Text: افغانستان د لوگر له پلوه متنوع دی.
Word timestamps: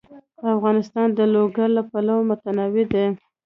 افغانستان 0.53 1.07
د 1.17 1.19
لوگر 1.33 1.67
له 1.77 1.83
پلوه 1.91 2.23
متنوع 2.29 2.85
دی. 2.93 3.05